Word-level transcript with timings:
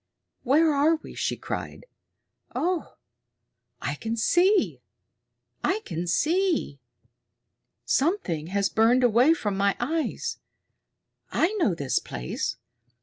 "Where 0.41 0.73
are 0.73 0.95
we?" 0.95 1.13
she 1.13 1.35
cried. 1.37 1.85
"Oh, 2.55 2.95
I 3.79 3.93
can 3.93 4.17
see! 4.17 4.81
I 5.63 5.81
can 5.85 6.07
see! 6.07 6.79
Something 7.85 8.47
has 8.47 8.67
burned 8.67 9.03
away 9.03 9.35
from 9.35 9.55
my 9.55 9.77
eyes! 9.79 10.39
I 11.31 11.53
know 11.59 11.75
this 11.75 11.99
place. 11.99 12.57